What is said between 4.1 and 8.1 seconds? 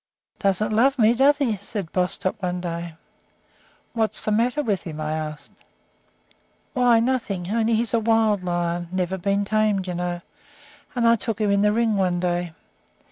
the matter with him?" I asked. "Why, nothing; only he's a